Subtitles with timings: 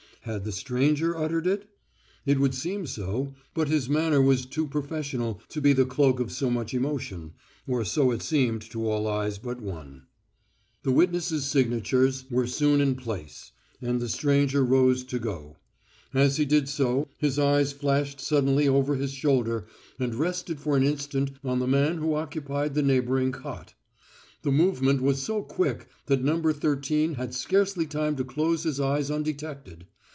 [0.25, 1.67] Had the stranger uttered it?
[2.27, 6.31] It would seem so, but his manner was too professional to be the cloak of
[6.31, 7.33] so much emotion,
[7.67, 10.03] or so it seemed to all eyes but one.
[10.83, 13.51] The witnesses' signatures were soon in place,
[13.81, 15.57] and the stranger rose to go.
[16.13, 19.65] As he did so his eyes flashed suddenly over his shoulder
[19.99, 23.73] and rested for an instant on the man who occupied the neighboring cot.
[24.43, 26.39] The movement was so quick that No.
[26.53, 29.87] Thirteen had scarcely time to close his eyes undetected.